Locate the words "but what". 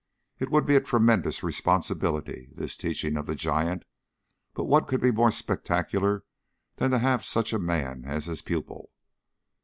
4.55-4.87